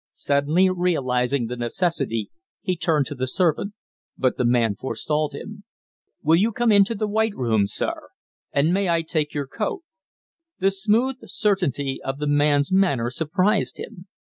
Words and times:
Suddenly 0.13 0.67
realizing 0.71 1.45
the 1.45 1.55
necessity, 1.55 2.31
he 2.63 2.75
turned 2.75 3.05
to 3.05 3.13
the 3.13 3.27
servant; 3.27 3.75
but 4.17 4.35
the 4.35 4.43
man 4.45 4.75
forestalled 4.75 5.33
him: 5.35 5.63
"Will 6.23 6.37
you 6.37 6.51
come 6.51 6.71
to 6.71 6.95
the 6.95 7.07
white 7.07 7.35
room, 7.35 7.67
sir? 7.67 8.09
And 8.51 8.73
may 8.73 8.89
I 8.89 9.03
take 9.03 9.35
your 9.35 9.45
coat?" 9.45 9.83
The 10.57 10.71
smooth 10.71 11.17
certainty 11.27 12.01
of 12.03 12.17
the 12.17 12.25
man's 12.25 12.71
manner 12.71 13.11
surprised 13.11 13.77
him. 13.77 14.07